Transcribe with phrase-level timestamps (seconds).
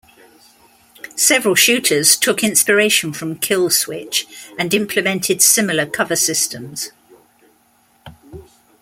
[1.15, 4.25] Several shooters took inspiration from "Kill Switch"
[4.57, 6.89] and implemented similar cover systems.